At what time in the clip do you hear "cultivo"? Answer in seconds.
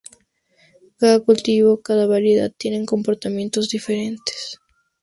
1.23-1.79